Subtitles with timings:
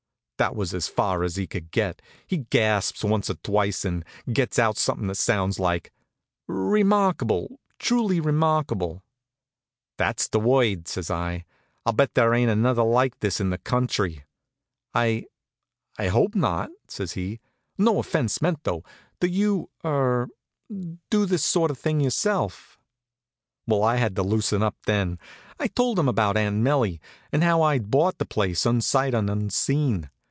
[0.37, 2.01] That was as far as he could get.
[2.25, 5.93] He gasps once or twice and gets out something that sounds like
[6.47, 9.03] "Remarkable, truly remarkable!"
[9.99, 11.45] "That's the word," says I.
[11.85, 14.23] "I'll bet there ain't another lot like this in the country."
[14.95, 15.25] "I
[15.99, 17.39] I hope not," says he.
[17.77, 18.83] "No offence meant, though.
[19.19, 20.27] Do you er
[21.11, 22.79] do this sort of thing yourself?"
[23.67, 25.19] Well, I had to loosen up then.
[25.59, 26.99] I told him about Aunt 'Melie,
[27.31, 30.09] and how I'd bought the place unsight and unseen.